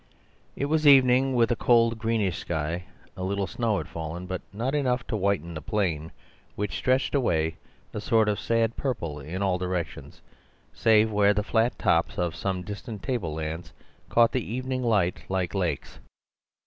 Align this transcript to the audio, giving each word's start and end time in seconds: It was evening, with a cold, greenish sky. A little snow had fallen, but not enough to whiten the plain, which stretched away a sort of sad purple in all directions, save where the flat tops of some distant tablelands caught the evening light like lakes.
It 0.55 0.65
was 0.65 0.87
evening, 0.87 1.35
with 1.35 1.51
a 1.51 1.55
cold, 1.55 1.99
greenish 1.99 2.39
sky. 2.39 2.85
A 3.15 3.21
little 3.23 3.45
snow 3.45 3.77
had 3.77 3.87
fallen, 3.87 4.25
but 4.25 4.41
not 4.51 4.73
enough 4.73 5.05
to 5.05 5.15
whiten 5.15 5.53
the 5.53 5.61
plain, 5.61 6.11
which 6.55 6.75
stretched 6.75 7.13
away 7.13 7.57
a 7.93 8.01
sort 8.01 8.27
of 8.27 8.39
sad 8.39 8.75
purple 8.75 9.19
in 9.19 9.43
all 9.43 9.59
directions, 9.59 10.23
save 10.73 11.11
where 11.11 11.35
the 11.35 11.43
flat 11.43 11.77
tops 11.77 12.17
of 12.17 12.35
some 12.35 12.63
distant 12.63 13.03
tablelands 13.03 13.73
caught 14.09 14.31
the 14.31 14.41
evening 14.43 14.81
light 14.81 15.19
like 15.29 15.53
lakes. 15.53 15.99